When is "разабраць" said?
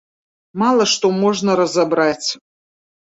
1.59-2.29